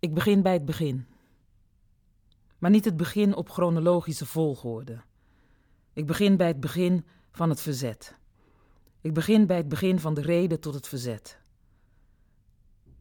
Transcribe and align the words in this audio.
Ik 0.00 0.14
begin 0.14 0.42
bij 0.42 0.52
het 0.52 0.64
begin. 0.64 1.06
Maar 2.58 2.70
niet 2.70 2.84
het 2.84 2.96
begin 2.96 3.34
op 3.34 3.50
chronologische 3.50 4.26
volgorde. 4.26 5.00
Ik 5.92 6.06
begin 6.06 6.36
bij 6.36 6.46
het 6.46 6.60
begin 6.60 7.04
van 7.30 7.48
het 7.48 7.60
verzet. 7.60 8.16
Ik 9.00 9.14
begin 9.14 9.46
bij 9.46 9.56
het 9.56 9.68
begin 9.68 9.98
van 9.98 10.14
de 10.14 10.20
reden 10.20 10.60
tot 10.60 10.74
het 10.74 10.88
verzet. 10.88 11.38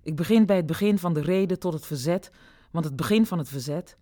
Ik 0.02 0.16
begin 0.16 0.46
bij 0.46 0.56
het 0.56 0.66
begin 0.66 1.00
van 1.00 1.14
de 1.14 1.22
reden 1.22 1.60
tot 1.60 1.74
het 1.74 1.86
verzet, 1.86 2.32
want 2.72 2.86
het 2.86 2.96
begin 2.96 3.26
van 3.26 3.38
het 3.38 3.50
verzet 3.50 3.98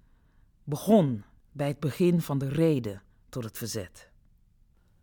begon 0.63 1.23
bij 1.51 1.67
het 1.67 1.79
begin 1.79 2.21
van 2.21 2.37
de 2.37 2.49
reden 2.49 3.01
tot 3.29 3.43
het 3.43 3.57
verzet. 3.57 4.09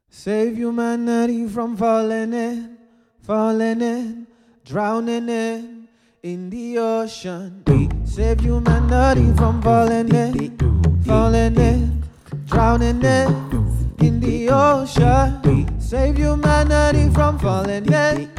Save 0.08 0.52
humanity 0.54 1.48
from 1.48 1.76
falling 1.76 2.34
in, 2.34 2.76
falling 3.20 3.82
in, 3.82 4.26
drowning 4.62 5.28
in, 5.28 5.83
in 6.24 6.48
the 6.48 6.78
ocean. 6.78 7.62
Save 8.06 8.40
humanity 8.40 9.30
from 9.36 9.60
falling 9.60 10.08
in, 10.08 10.58
falling 11.04 11.56
in, 11.58 12.02
drowning 12.46 13.02
in, 13.02 13.94
in 14.00 14.20
the 14.20 14.48
ocean. 14.48 15.68
Save 15.78 16.16
humanity 16.16 17.10
from 17.12 17.38
falling 17.38 17.92
in, 17.92 18.30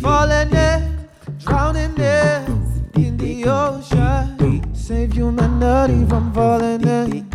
falling 0.00 0.54
in, 0.54 1.08
drowning 1.40 1.98
in, 1.98 2.90
in 2.94 3.16
the 3.16 3.44
ocean. 3.48 4.62
Save 4.72 5.12
humanity 5.12 6.06
from 6.08 6.32
falling 6.32 6.86
in, 6.86 7.26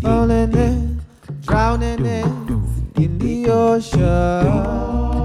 falling 0.00 0.54
in, 0.54 1.00
drowning 1.42 2.06
in, 2.06 2.92
in 2.94 3.18
the 3.18 3.50
ocean. 3.50 5.15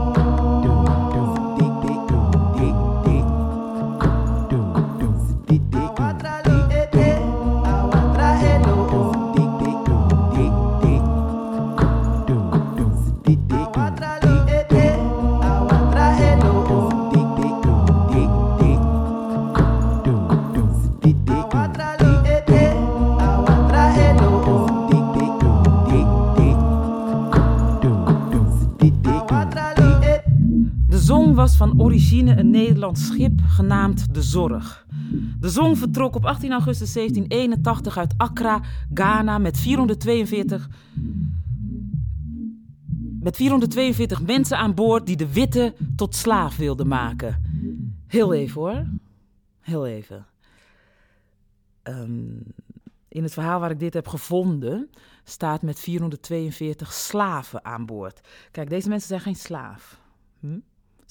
Was 31.42 31.56
van 31.56 31.82
origine 31.82 32.38
een 32.38 32.50
Nederlands 32.50 33.06
schip 33.06 33.42
genaamd 33.46 34.14
De 34.14 34.22
Zorg. 34.22 34.86
De 35.40 35.50
Zong 35.50 35.78
vertrok 35.78 36.16
op 36.16 36.26
18 36.26 36.52
augustus 36.52 36.94
1781 36.94 37.98
uit 37.98 38.14
Accra, 38.18 38.62
Ghana, 38.94 39.38
met 39.38 39.58
442, 39.58 40.70
met 43.20 43.36
442 43.36 44.22
mensen 44.22 44.58
aan 44.58 44.74
boord 44.74 45.06
die 45.06 45.16
de 45.16 45.34
witte 45.34 45.74
tot 45.96 46.16
slaaf 46.16 46.58
wilden 46.58 46.88
maken. 46.88 47.44
Heel 48.08 48.34
even 48.34 48.62
hoor. 48.62 48.86
Heel 49.60 49.88
even. 49.88 50.26
Ehm, 51.82 52.36
in 53.08 53.24
het 53.24 53.34
verhaal 53.34 53.60
waar 53.60 53.72
ik 53.72 53.80
dit 53.80 53.94
heb 53.94 54.08
gevonden, 54.08 54.90
staat 55.24 55.62
met 55.62 55.80
442 55.80 56.94
slaven 56.94 57.66
aan 57.66 57.86
boord. 57.86 58.22
Kijk, 58.52 58.70
deze 58.70 58.90
mensen 58.90 59.08
zijn 59.08 59.22
geen 59.22 59.36
slaaf. 59.36 60.00
Hm? 60.40 60.58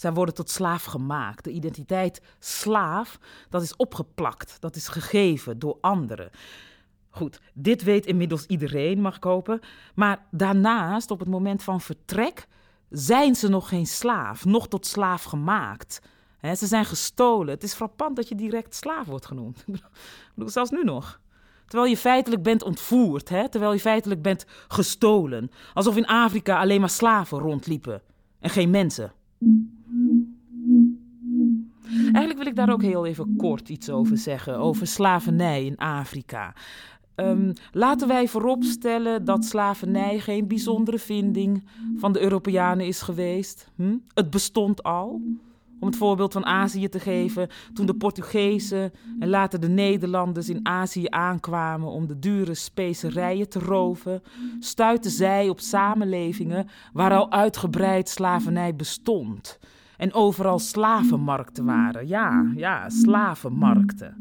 Zij 0.01 0.13
worden 0.13 0.35
tot 0.35 0.51
slaaf 0.51 0.85
gemaakt. 0.85 1.45
De 1.45 1.51
identiteit 1.51 2.23
slaaf, 2.39 3.19
dat 3.49 3.63
is 3.63 3.77
opgeplakt, 3.77 4.57
dat 4.61 4.77
is 4.77 4.89
gegeven 4.89 5.59
door 5.59 5.79
anderen. 5.81 6.31
Goed, 7.11 7.41
dit 7.55 7.83
weet 7.83 8.07
inmiddels 8.07 8.47
iedereen, 8.47 9.01
mag 9.01 9.17
ik 9.17 9.25
hopen. 9.25 9.61
Maar 9.95 10.27
daarnaast, 10.31 11.11
op 11.11 11.19
het 11.19 11.29
moment 11.29 11.63
van 11.63 11.81
vertrek, 11.81 12.47
zijn 12.91 13.35
ze 13.35 13.49
nog 13.49 13.69
geen 13.69 13.87
slaaf, 13.87 14.45
nog 14.45 14.69
tot 14.69 14.87
slaaf 14.87 15.23
gemaakt. 15.23 16.01
Ze 16.43 16.67
zijn 16.67 16.85
gestolen. 16.85 17.55
Het 17.55 17.63
is 17.63 17.75
frappant 17.75 18.17
dat 18.17 18.29
je 18.29 18.35
direct 18.35 18.75
slaaf 18.75 19.07
wordt 19.07 19.27
genoemd. 19.27 19.65
Ik 19.69 19.81
bedoel, 20.35 20.51
zelfs 20.51 20.71
nu 20.71 20.85
nog. 20.85 21.21
Terwijl 21.67 21.91
je 21.91 21.97
feitelijk 21.97 22.43
bent 22.43 22.63
ontvoerd, 22.63 23.29
hè? 23.29 23.49
terwijl 23.49 23.73
je 23.73 23.81
feitelijk 23.81 24.23
bent 24.23 24.47
gestolen. 24.69 25.51
Alsof 25.75 25.97
in 25.97 26.07
Afrika 26.07 26.61
alleen 26.61 26.81
maar 26.81 26.91
slaven 26.91 27.39
rondliepen 27.39 28.03
en 28.39 28.51
geen 28.51 28.71
mensen. 28.71 29.13
Ik 32.51 32.57
daar 32.57 32.73
ook 32.73 32.83
heel 32.83 33.07
even 33.07 33.37
kort 33.37 33.69
iets 33.69 33.91
over 33.91 34.19
zeggen, 34.19 34.59
over 34.59 34.87
slavernij 34.87 35.65
in 35.65 35.77
Afrika. 35.77 36.55
Ehm, 37.15 37.53
laten 37.73 38.09
wij 38.09 38.29
vooropstellen 38.29 39.25
dat 39.25 39.45
slavernij 39.45 40.19
geen 40.19 40.49
bijzondere 40.49 40.99
vinding 40.99 41.65
van 41.97 42.13
de 42.13 42.21
Europeanen 42.21 42.87
is 42.87 43.01
geweest. 43.01 43.71
Hm? 43.77 43.97
Het 44.15 44.31
bestond 44.31 44.83
al. 44.83 45.21
Om 45.81 45.87
het 45.87 45.97
voorbeeld 45.97 46.33
van 46.33 46.47
Azië 46.47 46.89
te 46.89 47.01
geven, 47.01 47.49
toen 47.75 47.87
de 47.87 47.95
Portugezen 47.95 48.93
en 49.19 49.29
later 49.29 49.61
de 49.61 49.69
Nederlanders 49.69 50.49
in 50.49 50.67
Azië 50.67 51.07
aankwamen 51.09 51.89
om 51.89 52.07
de 52.07 52.19
dure 52.19 52.55
specerijen 52.55 53.49
te 53.49 53.59
roven, 53.59 54.23
stuitten 54.59 55.11
zij 55.11 55.49
op 55.49 55.61
samenlevingen 55.61 56.69
waar 56.93 57.13
al 57.13 57.33
uitgebreid 57.33 58.09
slavernij 58.09 58.77
bestond. 58.77 59.59
En 60.01 60.15
overal 60.15 60.59
slavenmarkten 60.59 61.65
waren. 61.65 62.09
Ja, 62.09 62.53
ja, 62.57 62.89
slavenmarkten. 62.89 64.17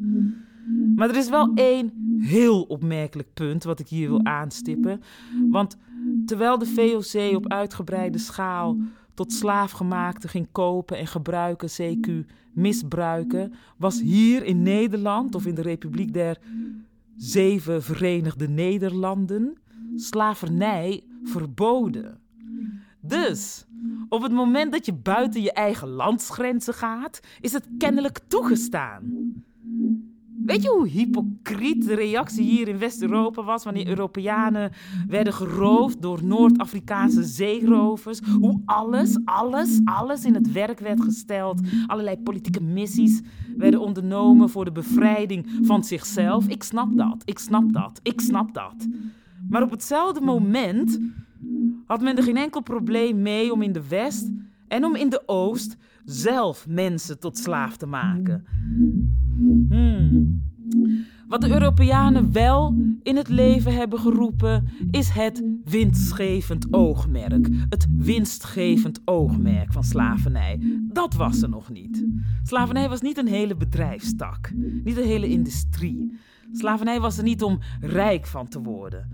Maar 0.96 1.10
er 1.10 1.16
is 1.16 1.30
wel 1.30 1.52
één 1.54 2.18
heel 2.20 2.62
opmerkelijk 2.62 3.34
punt 3.34 3.64
wat 3.64 3.80
ik 3.80 3.88
hier 3.88 4.10
wil 4.10 4.26
aanstippen. 4.26 5.02
Want 5.50 5.78
terwijl 6.26 6.58
de 6.58 6.66
VOC 6.66 7.36
op 7.36 7.52
uitgebreide 7.52 8.18
schaal 8.18 8.78
tot 9.14 9.34
slaafgemaakte 9.34 10.28
ging 10.28 10.48
kopen 10.52 10.98
en 10.98 11.08
gebruiken, 11.08 11.70
CQ 11.70 12.32
misbruiken, 12.54 13.54
was 13.78 14.02
hier 14.02 14.44
in 14.44 14.64
Nederland 14.64 15.36
of 15.36 15.46
in 15.46 15.56
de 15.56 15.62
Republiek 15.62 16.14
der 16.14 16.38
Zeven 17.16 17.84
Verenigde 17.84 18.50
Nederlanden 18.50 19.58
slavernij 19.96 21.04
verboden. 21.24 22.20
Dus 23.02 23.66
op 24.10 24.22
het 24.22 24.32
moment 24.32 24.72
dat 24.72 24.86
je 24.86 24.94
buiten 24.94 25.42
je 25.42 25.54
eigen 25.54 25.88
landsgrenzen 25.88 26.74
gaat, 26.74 27.20
is 27.42 27.54
het 27.54 27.68
kennelijk 27.78 28.20
toegestaan. 28.28 29.04
Weet 30.46 30.64
je 30.64 30.70
hoe 30.70 30.88
hypocriet 30.88 31.86
de 31.86 31.96
reactie 31.96 32.44
hier 32.44 32.68
in 32.68 32.78
West-Europa 32.78 33.44
was 33.44 33.64
wanneer 33.64 33.88
Europeanen 33.88 34.72
werden 35.08 35.34
geroofd 35.34 36.02
door 36.02 36.24
Noord-Afrikaanse 36.24 37.24
zeerovers? 37.24 38.20
Hoe 38.40 38.62
alles, 38.66 39.20
alles, 39.26 39.82
alles 39.84 40.26
in 40.26 40.34
het 40.34 40.52
werk 40.52 40.80
werd 40.80 41.02
gesteld. 41.02 41.62
Allerlei 41.88 42.18
politieke 42.18 42.62
missies 42.62 43.22
werden 43.58 43.80
ondernomen 43.80 44.50
voor 44.50 44.66
de 44.66 44.72
bevrijding 44.72 45.60
van 45.62 45.84
zichzelf. 45.84 46.48
Ik 46.48 46.64
snap 46.64 46.98
dat, 46.98 47.22
ik 47.26 47.40
snap 47.40 47.74
dat, 47.74 48.00
ik 48.04 48.22
snap 48.22 48.54
dat. 48.54 48.88
Maar 49.50 49.64
op 49.64 49.72
hetzelfde 49.72 50.22
moment 50.22 51.00
had 51.90 52.02
men 52.02 52.18
er 52.18 52.24
geen 52.24 52.38
enkel 52.38 52.62
probleem 52.62 53.22
mee 53.22 53.52
om 53.52 53.62
in 53.62 53.72
de 53.72 53.88
West 53.88 54.30
en 54.68 54.86
om 54.86 54.96
in 54.96 55.10
de 55.10 55.24
Oost 55.26 55.78
zelf 56.06 56.68
mensen 56.68 57.20
tot 57.20 57.38
slaaf 57.38 57.78
te 57.78 57.86
maken. 57.86 58.46
Hmm. 59.70 60.42
Wat 61.28 61.42
de 61.42 61.50
Europeanen 61.50 62.32
wel 62.32 62.76
in 63.04 63.16
het 63.16 63.28
leven 63.28 63.74
hebben 63.74 64.00
geroepen, 64.00 64.68
is 64.92 65.10
het 65.10 65.44
winstgevend 65.64 66.74
oogmerk. 66.74 67.48
Het 67.70 67.88
winstgevend 67.92 69.02
oogmerk 69.06 69.74
van 69.74 69.84
slavernij. 69.84 70.60
Dat 70.94 71.14
was 71.14 71.42
er 71.42 71.50
nog 71.50 71.70
niet. 71.70 72.06
Slavernij 72.44 72.90
was 72.90 73.02
niet 73.02 73.18
een 73.18 73.28
hele 73.28 73.56
bedrijfstak, 73.56 74.52
niet 74.84 74.98
een 74.98 75.08
hele 75.08 75.28
industrie. 75.28 76.18
Slavernij 76.52 77.00
was 77.00 77.18
er 77.18 77.24
niet 77.24 77.44
om 77.44 77.60
rijk 77.80 78.26
van 78.26 78.48
te 78.48 78.62
worden. 78.62 79.08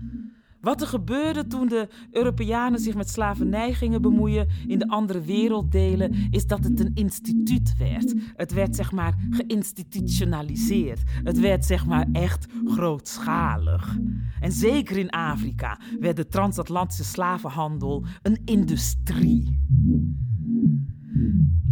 Wat 0.66 0.80
er 0.80 0.86
gebeurde 0.86 1.46
toen 1.46 1.68
de 1.68 1.88
Europeanen 2.10 2.80
zich 2.80 2.94
met 2.94 3.08
slavernij 3.08 3.72
gingen 3.72 4.02
bemoeien 4.02 4.48
in 4.66 4.78
de 4.78 4.88
andere 4.88 5.20
werelddelen, 5.20 6.14
is 6.30 6.46
dat 6.46 6.64
het 6.64 6.80
een 6.80 6.90
instituut 6.94 7.76
werd. 7.78 8.14
Het 8.36 8.52
werd 8.52 8.76
zeg 8.76 8.92
maar 8.92 9.14
geïnstitutionaliseerd. 9.30 11.02
Het 11.06 11.40
werd 11.40 11.64
zeg 11.64 11.86
maar 11.86 12.06
echt 12.12 12.46
grootschalig. 12.64 13.98
En 14.40 14.52
zeker 14.52 14.96
in 14.96 15.10
Afrika 15.10 15.78
werd 16.00 16.16
de 16.16 16.26
transatlantische 16.26 17.04
slavenhandel 17.04 18.04
een 18.22 18.40
industrie. 18.44 19.60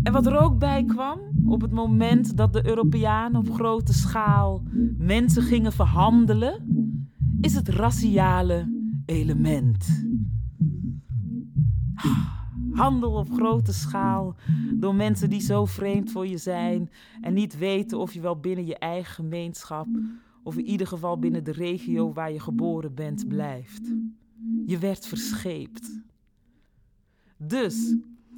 En 0.03 0.13
wat 0.13 0.27
er 0.27 0.39
ook 0.39 0.59
bij 0.59 0.85
kwam, 0.85 1.21
op 1.47 1.61
het 1.61 1.73
moment 1.73 2.37
dat 2.37 2.53
de 2.53 2.67
Europeanen 2.67 3.41
op 3.41 3.51
grote 3.51 3.93
schaal 3.93 4.63
mensen 4.99 5.43
gingen 5.43 5.73
verhandelen, 5.73 6.83
is 7.41 7.55
het 7.55 7.69
raciale 7.69 8.74
element. 9.07 10.05
Handel 12.73 13.13
op 13.13 13.31
grote 13.33 13.73
schaal 13.73 14.37
door 14.75 14.95
mensen 14.95 15.31
die 15.31 15.41
zo 15.41 15.65
vreemd 15.65 16.11
voor 16.11 16.27
je 16.27 16.39
zijn 16.39 16.91
en 17.21 17.35
niet 17.35 17.59
weten 17.59 17.99
of 17.99 18.13
je 18.13 18.21
wel 18.21 18.41
binnen 18.41 18.67
je 18.67 18.79
eigen 18.79 19.15
gemeenschap 19.15 19.87
of 20.43 20.57
in 20.57 20.67
ieder 20.67 20.87
geval 20.87 21.19
binnen 21.19 21.45
de 21.45 21.53
regio 21.53 22.13
waar 22.13 22.33
je 22.33 22.41
geboren 22.41 22.95
bent 22.95 23.29
blijft. 23.29 23.95
Je 24.67 24.79
werd 24.79 25.07
verscheept. 25.07 26.01
Dus 27.37 27.97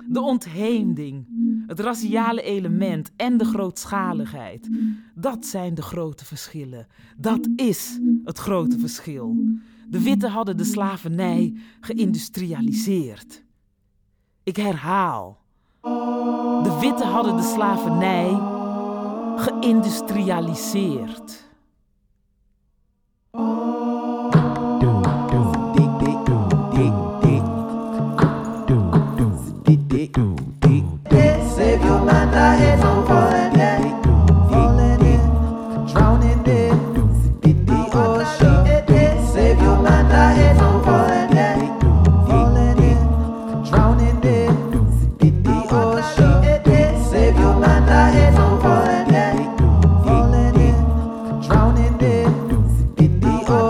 de 0.08 0.20
ontheemding, 0.20 1.26
het 1.66 1.80
raciale 1.80 2.42
element 2.42 3.10
en 3.16 3.36
de 3.36 3.44
grootschaligheid. 3.44 4.69
Dat 5.14 5.46
zijn 5.46 5.74
de 5.74 5.82
grote 5.82 6.24
verschillen. 6.24 6.86
Dat 7.16 7.48
is 7.56 8.00
het 8.24 8.38
grote 8.38 8.78
verschil. 8.78 9.36
De 9.88 10.02
witte 10.02 10.28
hadden 10.28 10.56
de 10.56 10.64
slavernij 10.64 11.56
geïndustrialiseerd. 11.80 13.44
Ik 14.42 14.56
herhaal. 14.56 15.44
De 16.62 16.78
witte 16.80 17.04
hadden 17.04 17.36
de 17.36 17.42
slavernij 17.42 18.40
geïndustrialiseerd. 19.36 21.45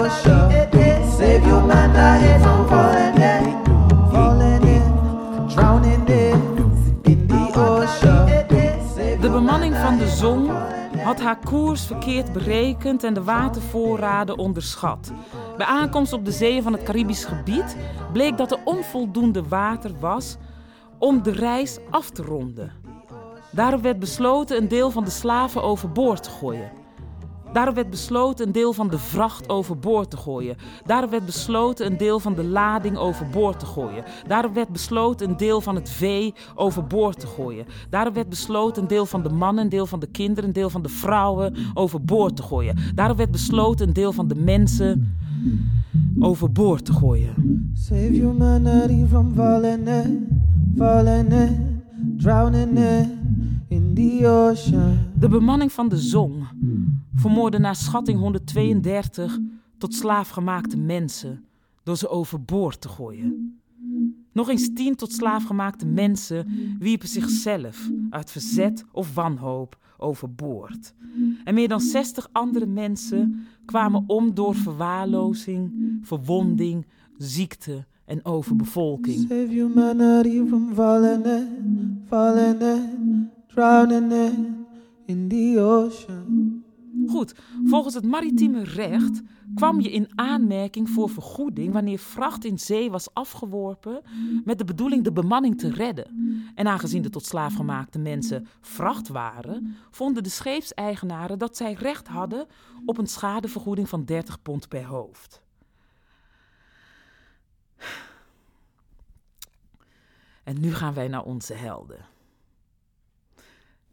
The 0.06 0.70
ocean. 0.70 1.12
Save 1.16 1.46
your 1.46 1.66
man, 1.66 1.90
I 1.90 2.18
hate 2.18 2.40
from 2.40 2.68
falling 2.68 3.16
in, 3.16 3.64
falling 4.10 4.62
in, 4.62 5.48
drowning 5.48 6.08
in, 6.08 6.40
in 7.02 7.26
the 7.26 7.52
ocean. 7.54 8.26
De 9.20 9.30
bemanning 9.30 9.76
van 9.76 9.98
de 9.98 10.08
Zong 10.08 10.50
had 10.96 11.20
haar 11.20 11.38
koers 11.44 11.86
verkeerd 11.86 12.32
berekend 12.32 13.04
en 13.04 13.14
de 13.14 13.22
watervoorraden 13.22 14.38
onderschat. 14.38 15.12
Bij 15.56 15.66
aankomst 15.66 16.12
op 16.12 16.24
de 16.24 16.32
zeeën 16.32 16.62
van 16.62 16.72
het 16.72 16.82
Caribisch 16.82 17.24
gebied 17.24 17.76
bleek 18.12 18.36
dat 18.36 18.52
er 18.52 18.58
onvoldoende 18.64 19.42
water 19.48 19.90
was 20.00 20.36
om 20.98 21.22
de 21.22 21.32
reis 21.32 21.78
af 21.90 22.10
te 22.10 22.22
ronden. 22.22 22.72
Daarop 23.50 23.82
werd 23.82 23.98
besloten 23.98 24.56
een 24.56 24.68
deel 24.68 24.90
van 24.90 25.04
de 25.04 25.10
slaven 25.10 25.62
overboord 25.62 26.22
te 26.22 26.30
gooien. 26.30 26.70
Daarop 27.56 27.74
werd 27.74 27.90
besloten 27.90 28.46
een 28.46 28.52
deel 28.52 28.72
van 28.72 28.88
de 28.88 28.98
vracht 28.98 29.48
overboord 29.48 30.10
te 30.10 30.16
gooien. 30.16 30.56
Daarop 30.84 31.10
werd 31.10 31.26
besloten 31.26 31.86
een 31.86 31.96
deel 31.96 32.20
van 32.20 32.34
de 32.34 32.44
lading 32.44 32.96
overboord 32.96 33.58
te 33.58 33.66
gooien. 33.66 34.04
Daarop 34.26 34.54
werd 34.54 34.68
besloten 34.68 35.28
een 35.28 35.36
deel 35.36 35.60
van 35.60 35.74
het 35.74 35.90
vee 35.90 36.34
overboord 36.54 37.20
te 37.20 37.26
gooien. 37.26 37.66
Daarop 37.90 38.14
werd 38.14 38.28
besloten 38.28 38.82
een 38.82 38.88
deel 38.88 39.06
van 39.06 39.22
de 39.22 39.28
mannen, 39.28 39.64
een 39.64 39.70
deel 39.70 39.86
van 39.86 40.00
de 40.00 40.06
kinderen, 40.06 40.44
een 40.44 40.52
deel 40.52 40.70
van 40.70 40.82
de 40.82 40.88
vrouwen 40.88 41.54
overboord 41.74 42.36
te 42.36 42.42
gooien. 42.42 42.76
Daarop 42.94 43.16
werd 43.16 43.30
besloten 43.30 43.86
een 43.86 43.92
deel 43.92 44.12
van 44.12 44.28
de 44.28 44.34
mensen 44.34 45.16
overboord 46.18 46.84
te 46.84 46.92
gooien. 46.92 47.34
Save 47.74 48.12
humanity 48.12 49.06
from 49.08 49.34
falling 49.34 49.88
in, 49.88 50.28
falling 50.76 51.32
in, 51.32 51.82
drowning 52.16 52.78
in. 52.78 53.15
De 53.96 55.28
bemanning 55.28 55.72
van 55.72 55.88
de 55.88 55.98
Zong 55.98 56.46
vermoordde 57.14 57.58
naar 57.58 57.76
schatting 57.76 58.18
132 58.18 59.38
tot 59.78 59.94
slaafgemaakte 59.94 60.76
mensen 60.76 61.44
door 61.82 61.96
ze 61.96 62.08
overboord 62.08 62.80
te 62.80 62.88
gooien. 62.88 63.60
Nog 64.32 64.48
eens 64.48 64.70
tien 64.74 64.94
tot 64.94 65.12
slaafgemaakte 65.12 65.86
mensen 65.86 66.46
wierpen 66.78 67.08
zichzelf 67.08 67.90
uit 68.10 68.30
verzet 68.30 68.84
of 68.92 69.14
wanhoop 69.14 69.78
overboord. 69.98 70.94
En 71.44 71.54
meer 71.54 71.68
dan 71.68 71.80
60 71.80 72.28
andere 72.32 72.66
mensen 72.66 73.46
kwamen 73.64 74.04
om 74.06 74.34
door 74.34 74.54
verwaarlozing, 74.54 75.72
verwonding, 76.02 76.86
ziekte 77.18 77.86
en 78.04 78.24
overbevolking. 78.24 79.18
Save 79.20 79.46
humanity 79.48 80.46
from 80.48 80.74
falling 80.74 81.26
in, 81.26 82.02
falling 82.08 82.60
in, 82.60 83.30
drowning 83.56 84.12
in, 85.06 85.28
the 85.28 85.60
ocean. 85.60 86.64
Goed, 87.06 87.34
volgens 87.64 87.94
het 87.94 88.04
maritieme 88.04 88.64
recht 88.64 89.22
kwam 89.54 89.80
je 89.80 89.90
in 89.90 90.08
aanmerking 90.14 90.90
voor 90.90 91.10
vergoeding 91.10 91.72
wanneer 91.72 91.98
vracht 91.98 92.44
in 92.44 92.58
zee 92.58 92.90
was 92.90 93.14
afgeworpen 93.14 94.02
met 94.44 94.58
de 94.58 94.64
bedoeling 94.64 95.04
de 95.04 95.12
bemanning 95.12 95.58
te 95.58 95.70
redden. 95.70 96.06
En 96.54 96.66
aangezien 96.66 97.02
de 97.02 97.10
tot 97.10 97.26
slaaf 97.26 97.54
gemaakte 97.54 97.98
mensen 97.98 98.46
vracht 98.60 99.08
waren, 99.08 99.76
vonden 99.90 100.22
de 100.22 100.28
scheepseigenaren 100.28 101.38
dat 101.38 101.56
zij 101.56 101.72
recht 101.72 102.08
hadden 102.08 102.46
op 102.86 102.98
een 102.98 103.06
schadevergoeding 103.06 103.88
van 103.88 104.04
30 104.04 104.42
pond 104.42 104.68
per 104.68 104.84
hoofd. 104.84 105.42
En 110.44 110.60
nu 110.60 110.74
gaan 110.74 110.94
wij 110.94 111.08
naar 111.08 111.24
onze 111.24 111.54
helden. 111.54 112.15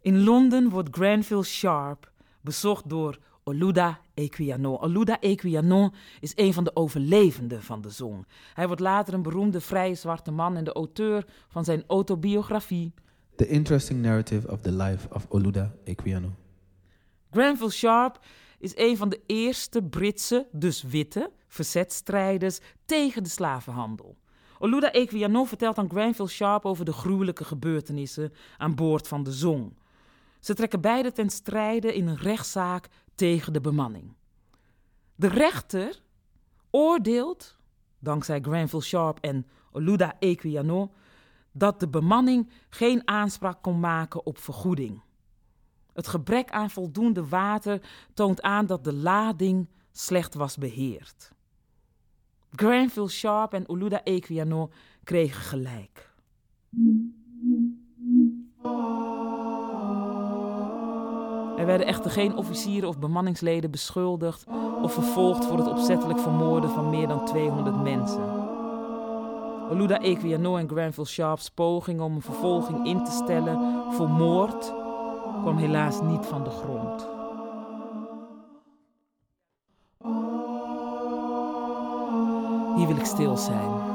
In 0.03 0.23
Londen 0.23 0.69
wordt 0.69 0.95
Granville 0.95 1.43
Sharp 1.43 2.11
bezocht 2.41 2.89
door 2.89 3.17
Oluda 3.43 3.99
Equiano. 4.13 4.75
Oluda 4.75 5.19
Equiano 5.19 5.89
is 6.19 6.31
een 6.35 6.53
van 6.53 6.63
de 6.63 6.75
overlevenden 6.75 7.63
van 7.63 7.81
de 7.81 7.89
zong. 7.89 8.27
Hij 8.53 8.67
wordt 8.67 8.81
later 8.81 9.13
een 9.13 9.21
beroemde 9.21 9.61
vrije 9.61 9.95
zwarte 9.95 10.31
man 10.31 10.55
en 10.55 10.63
de 10.63 10.73
auteur 10.73 11.25
van 11.47 11.63
zijn 11.63 11.83
autobiografie. 11.87 12.93
The 13.35 13.47
interesting 13.47 14.01
narrative 14.01 14.51
of 14.51 14.61
the 14.61 14.71
life 14.71 15.07
of 15.09 15.25
Oluda 15.29 15.73
Equiano. 15.83 16.31
Granville 17.31 17.71
Sharp 17.71 18.19
is 18.59 18.77
een 18.77 18.97
van 18.97 19.09
de 19.09 19.21
eerste 19.25 19.83
Britse, 19.83 20.47
dus 20.51 20.81
witte, 20.81 21.31
verzetstrijders 21.47 22.59
tegen 22.85 23.23
de 23.23 23.29
slavenhandel. 23.29 24.17
Oluda 24.59 24.91
Equiano 24.91 25.43
vertelt 25.43 25.77
aan 25.77 25.89
Granville 25.89 26.29
Sharp 26.29 26.65
over 26.65 26.85
de 26.85 26.93
gruwelijke 26.93 27.43
gebeurtenissen 27.43 28.33
aan 28.57 28.75
boord 28.75 29.07
van 29.07 29.23
de 29.23 29.31
Zong. 29.31 29.73
Ze 30.43 30.53
trekken 30.53 30.81
beide 30.81 31.11
ten 31.11 31.29
strijde 31.29 31.95
in 31.95 32.07
een 32.07 32.17
rechtszaak 32.17 32.89
tegen 33.15 33.53
de 33.53 33.61
bemanning. 33.61 34.13
De 35.15 35.27
rechter 35.27 36.01
oordeelt, 36.69 37.57
dankzij 37.99 38.41
Granville 38.41 38.81
Sharp 38.81 39.19
en 39.19 39.47
Oluda 39.71 40.15
Equiano, 40.19 40.91
dat 41.51 41.79
de 41.79 41.87
bemanning 41.87 42.49
geen 42.69 43.07
aanspraak 43.07 43.61
kon 43.61 43.79
maken 43.79 44.25
op 44.25 44.37
vergoeding. 44.37 45.01
Het 45.93 46.07
gebrek 46.07 46.51
aan 46.51 46.69
voldoende 46.69 47.27
water 47.27 47.81
toont 48.13 48.41
aan 48.41 48.65
dat 48.65 48.83
de 48.83 48.93
lading 48.93 49.69
slecht 49.91 50.33
was 50.33 50.57
beheerd. 50.57 51.31
Granville 52.51 53.09
Sharp 53.09 53.53
en 53.53 53.69
Oluda 53.69 54.03
Equiano 54.03 54.71
kregen 55.03 55.41
gelijk. 55.41 56.13
Er 61.63 61.69
werden 61.69 61.87
echter 61.87 62.11
geen 62.11 62.35
officieren 62.35 62.89
of 62.89 62.99
bemanningsleden 62.99 63.71
beschuldigd 63.71 64.45
of 64.81 64.93
vervolgd 64.93 65.45
voor 65.45 65.57
het 65.57 65.67
opzettelijk 65.67 66.19
vermoorden 66.19 66.69
van 66.69 66.89
meer 66.89 67.07
dan 67.07 67.25
200 67.25 67.83
mensen. 67.83 68.23
Oluda 69.69 69.99
Equiano 69.99 70.57
en 70.57 70.69
Granville 70.69 71.07
Sharp's 71.07 71.49
poging 71.49 72.01
om 72.01 72.15
een 72.15 72.21
vervolging 72.21 72.85
in 72.85 73.03
te 73.03 73.11
stellen 73.11 73.59
voor 73.93 74.09
moord 74.09 74.73
kwam 75.41 75.57
helaas 75.57 76.01
niet 76.01 76.25
van 76.25 76.43
de 76.43 76.49
grond. 76.49 77.07
Hier 82.77 82.87
wil 82.87 82.97
ik 82.97 83.05
stil 83.05 83.37
zijn. 83.37 83.92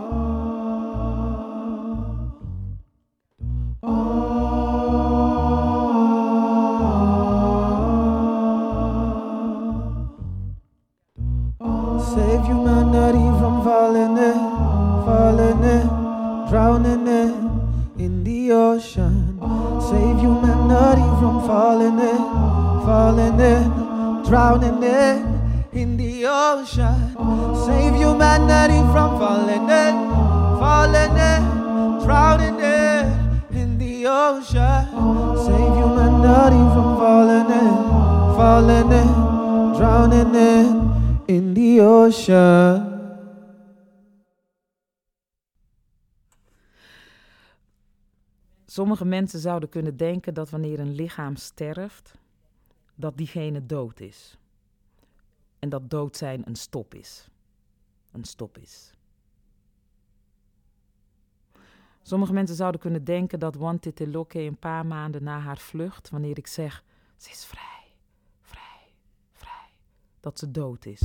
The 26.19 26.27
ocean. 26.27 27.15
Save 27.67 27.95
humanity 27.95 28.81
from 28.93 29.19
falling 29.19 29.69
in, 29.85 29.95
falling 30.59 31.17
in, 31.31 31.43
drowning 32.05 32.59
in, 32.59 33.43
in 33.51 33.79
the 33.79 34.07
ocean. 34.07 34.85
Save 35.47 35.75
humanity 35.81 36.63
from 36.75 36.97
falling 36.99 37.51
in, 37.61 37.75
falling 38.37 38.93
in, 39.01 39.11
drowning 39.77 40.35
in, 40.35 41.25
in 41.27 41.55
the 41.55 41.81
ocean. 41.81 42.97
Sommige 48.67 49.05
mensen 49.05 49.41
zouden 49.41 49.69
kunnen 49.69 49.97
denken 49.97 50.35
dat 50.35 50.51
wanneer 50.51 50.81
een 50.81 50.95
lichaam 50.95 51.37
sterft, 51.37 52.15
dat 52.95 53.17
diegene 53.17 53.67
dood 53.67 54.01
is. 54.01 54.39
En 55.59 55.69
dat 55.69 55.91
dood 55.91 56.17
zijn 56.17 56.43
een 56.45 56.57
stop 56.57 56.95
is. 56.95 57.29
Een 58.13 58.25
stop 58.25 58.59
is. 58.59 58.93
Sommige 62.03 62.33
mensen 62.33 62.57
zouden 62.57 62.81
kunnen 62.81 63.05
denken 63.05 63.39
dat 63.39 63.55
Wantite 63.55 64.09
Loke 64.09 64.41
een 64.41 64.59
paar 64.59 64.87
maanden 64.87 65.23
na 65.23 65.39
haar 65.39 65.59
vlucht, 65.59 66.11
wanneer 66.11 66.39
ik 66.39 66.47
zeg, 66.47 66.85
ze 67.17 67.31
is 67.31 67.45
vrij, 67.45 67.95
vrij, 68.41 68.95
vrij, 69.33 69.71
dat 70.21 70.39
ze 70.39 70.51
dood 70.51 70.87
is. 70.87 71.01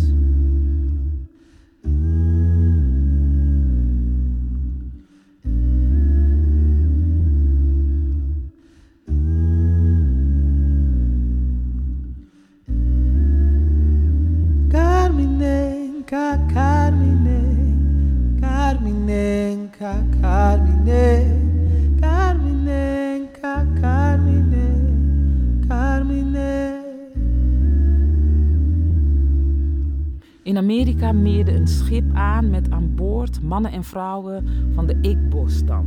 Meerde 31.23 31.55
een 31.55 31.67
schip 31.67 32.13
aan 32.13 32.49
met 32.49 32.71
aan 32.71 32.95
boord 32.95 33.41
mannen 33.41 33.71
en 33.71 33.83
vrouwen 33.83 34.47
van 34.73 34.85
de 34.85 34.97
Igbo-stam. 35.01 35.85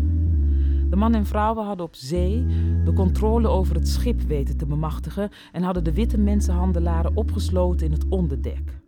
De 0.90 0.96
mannen 0.96 1.20
en 1.20 1.26
vrouwen 1.26 1.64
hadden 1.64 1.86
op 1.86 1.94
zee 1.94 2.46
de 2.84 2.92
controle 2.92 3.48
over 3.48 3.74
het 3.74 3.88
schip 3.88 4.20
weten 4.20 4.56
te 4.56 4.66
bemachtigen 4.66 5.28
en 5.52 5.62
hadden 5.62 5.84
de 5.84 5.92
witte 5.92 6.18
mensenhandelaren 6.18 7.16
opgesloten 7.16 7.86
in 7.86 7.92
het 7.92 8.08
onderdek. 8.08 8.80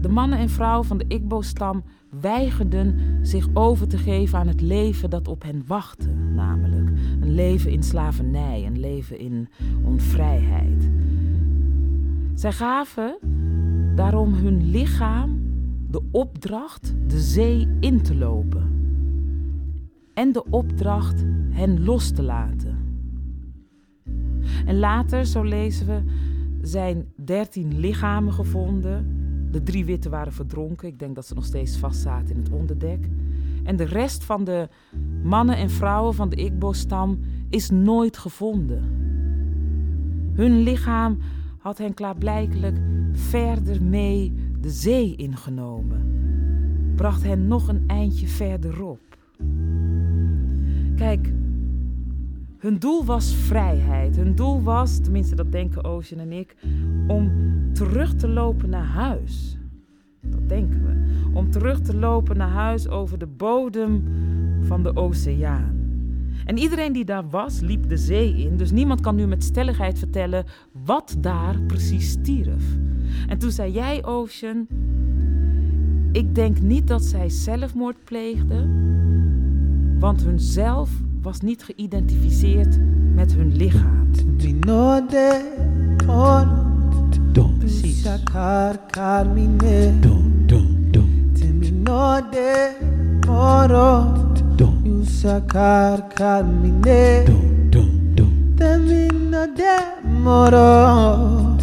De 0.00 0.08
mannen 0.08 0.38
en 0.38 0.48
vrouwen 0.48 0.86
van 0.86 0.98
de 0.98 1.04
Igbo-stam 1.08 1.82
weigerden 2.20 2.98
zich 3.22 3.48
over 3.52 3.88
te 3.88 3.98
geven 3.98 4.38
aan 4.38 4.48
het 4.48 4.60
leven 4.60 5.10
dat 5.10 5.28
op 5.28 5.42
hen 5.42 5.62
wachtte, 5.66 6.08
namelijk 6.34 6.88
een 7.20 7.34
leven 7.34 7.70
in 7.70 7.82
slavernij, 7.82 8.66
een 8.66 8.80
leven 8.80 9.18
in 9.18 9.48
onvrijheid. 9.84 10.90
Zij 12.34 12.52
gaven 12.52 13.18
daarom 13.94 14.34
hun 14.34 14.70
lichaam 14.70 15.42
de 15.90 16.02
opdracht 16.10 16.94
de 17.06 17.20
zee 17.20 17.68
in 17.80 18.02
te 18.02 18.16
lopen 18.16 18.74
en 20.14 20.32
de 20.32 20.44
opdracht 20.50 21.24
hen 21.50 21.84
los 21.84 22.10
te 22.10 22.22
laten. 22.22 22.82
En 24.66 24.78
later, 24.78 25.26
zo 25.26 25.42
lezen 25.42 25.86
we, 25.86 26.02
zijn 26.62 27.06
dertien 27.16 27.78
lichamen 27.78 28.32
gevonden. 28.32 29.22
De 29.50 29.62
drie 29.62 29.84
witte 29.84 30.08
waren 30.08 30.32
verdronken. 30.32 30.88
Ik 30.88 30.98
denk 30.98 31.14
dat 31.14 31.26
ze 31.26 31.34
nog 31.34 31.44
steeds 31.44 31.76
vastzaten 31.76 32.34
in 32.34 32.42
het 32.42 32.50
onderdek. 32.50 33.08
En 33.64 33.76
de 33.76 33.84
rest 33.84 34.24
van 34.24 34.44
de 34.44 34.68
mannen 35.22 35.56
en 35.56 35.70
vrouwen 35.70 36.14
van 36.14 36.28
de 36.28 36.36
Igbo-stam 36.36 37.18
is 37.48 37.70
nooit 37.70 38.18
gevonden. 38.18 38.82
Hun 40.32 40.60
lichaam 40.62 41.18
had 41.58 41.78
hen 41.78 41.94
klaarblijkelijk 41.94 42.76
verder 43.14 43.82
mee 43.82 44.32
de 44.60 44.70
zee 44.70 45.16
ingenomen. 45.16 46.12
Bracht 46.96 47.22
hen 47.22 47.46
nog 47.46 47.68
een 47.68 47.84
eindje 47.86 48.26
verderop. 48.26 49.00
Kijk, 50.96 51.32
hun 52.58 52.78
doel 52.78 53.04
was 53.04 53.34
vrijheid. 53.34 54.16
Hun 54.16 54.34
doel 54.34 54.62
was, 54.62 54.98
tenminste 54.98 55.34
dat 55.34 55.52
denken 55.52 55.84
Ocean 55.84 56.20
en 56.20 56.32
ik, 56.32 56.56
om 57.06 57.30
terug 57.72 58.14
te 58.14 58.28
lopen 58.28 58.70
naar 58.70 58.86
huis. 58.86 59.58
Dat 60.20 60.48
denken 60.48 60.82
we. 60.84 60.92
Om 61.32 61.50
terug 61.50 61.80
te 61.80 61.96
lopen 61.96 62.36
naar 62.36 62.48
huis 62.50 62.88
over 62.88 63.18
de 63.18 63.26
bodem 63.26 64.04
van 64.60 64.82
de 64.82 64.96
oceaan. 64.96 65.74
En 66.44 66.58
iedereen 66.58 66.92
die 66.92 67.04
daar 67.04 67.28
was, 67.28 67.60
liep 67.60 67.88
de 67.88 67.96
zee 67.96 68.36
in. 68.36 68.56
Dus 68.56 68.70
niemand 68.70 69.00
kan 69.00 69.14
nu 69.14 69.26
met 69.26 69.44
stelligheid 69.44 69.98
vertellen 69.98 70.44
wat 70.84 71.16
daar 71.20 71.60
precies 71.60 72.10
stierf. 72.10 72.64
En 73.28 73.38
toen 73.38 73.50
zei 73.50 73.72
jij, 73.72 74.04
Ocean, 74.04 74.66
ik 76.12 76.34
denk 76.34 76.60
niet 76.60 76.88
dat 76.88 77.02
zij 77.02 77.28
zelfmoord 77.28 77.96
pleegden, 78.04 78.82
want 79.98 80.22
hun 80.22 80.38
zelf 80.38 80.90
was 81.22 81.40
niet 81.40 81.62
geïdentificeerd 81.62 82.78
met 83.14 83.34
hun 83.34 83.56
lichaam. 83.56 84.08
Precies. 87.58 88.02
moro, 88.02 88.76
carmine. 88.90 89.92
Minode, 98.64 99.76
moro, 100.22 101.53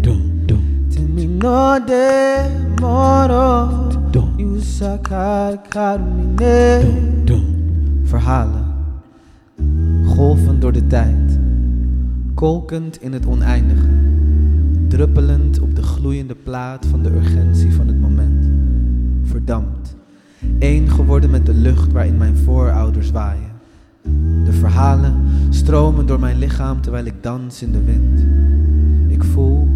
dum, 0.00 0.46
dum, 0.46 1.14
Minode, 1.14 2.48
moro, 2.80 3.68
carmine. 5.68 6.80
dum. 7.24 7.44
Verhalen. 8.04 8.64
Golvend 10.06 10.60
door 10.60 10.72
de 10.72 10.86
tijd. 10.86 11.38
Kolkend 12.34 13.02
in 13.02 13.12
het 13.12 13.26
oneindige. 13.26 13.86
Druppelend 14.88 15.60
op 15.60 15.76
de 15.76 15.82
gloeiende 15.82 16.34
plaat 16.34 16.86
van 16.86 17.02
de 17.02 17.10
urgentie 17.10 17.72
van 17.72 17.86
het 17.86 18.00
moment. 18.00 18.46
Verdampt. 19.22 19.96
Eén 20.58 20.90
geworden 20.90 21.30
met 21.30 21.46
de 21.46 21.54
lucht 21.54 21.92
waarin 21.92 22.16
mijn 22.16 22.36
voorouders 22.36 23.10
waaien. 23.10 23.51
De 24.44 24.52
verhalen 24.52 25.14
stromen 25.50 26.06
door 26.06 26.20
mijn 26.20 26.38
lichaam 26.38 26.80
terwijl 26.80 27.04
ik 27.04 27.14
dans 27.20 27.62
in 27.62 27.72
de 27.72 27.84
wind. 27.84 28.20
Ik 29.08 29.24
voel 29.24 29.68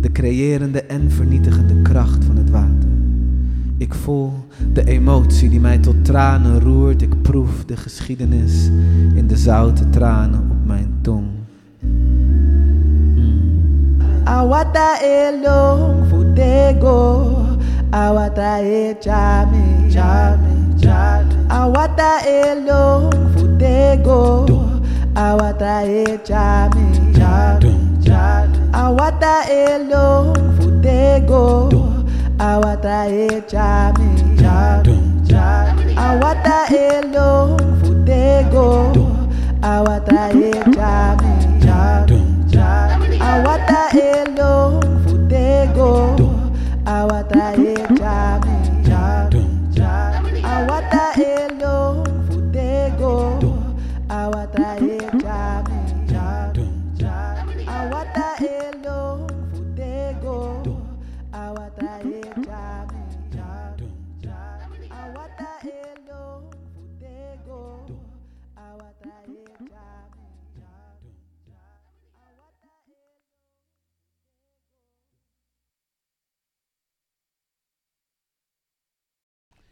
de 0.00 0.12
creërende 0.12 0.82
en 0.82 1.10
vernietigende 1.10 1.82
kracht 1.82 2.24
van 2.24 2.36
het 2.36 2.50
water. 2.50 2.90
Ik 3.76 3.94
voel 3.94 4.32
de 4.72 4.84
emotie 4.84 5.48
die 5.48 5.60
mij 5.60 5.78
tot 5.78 6.04
tranen 6.04 6.60
roert. 6.60 7.02
Ik 7.02 7.22
proef 7.22 7.64
de 7.64 7.76
geschiedenis 7.76 8.70
in 9.14 9.26
de 9.26 9.36
zoute 9.36 9.90
tranen 9.90 10.40
op 10.50 10.66
mijn 10.66 10.94
tong. 11.00 11.26
Awata 14.24 15.00
elong 15.00 16.06
futego 16.08 17.36
Awata 17.90 18.58
e 18.60 18.96
chame 19.00 19.90
chame 19.90 20.74
chame 20.80 21.21
awata 21.52 22.10
elo 22.26 23.10
futego. 23.34 24.46
Awata 25.14 25.84
e 25.84 26.18
chami 26.24 26.86
awata 28.72 29.34
elo 29.48 30.32
futego. 30.56 31.68
Awata 32.38 33.06
e 33.06 33.42
chami 33.46 34.08
chami 35.28 35.94
awata 35.96 36.66
elo 36.70 37.56
futego. 37.80 38.66
Awata 39.62 40.30
e 40.32 40.61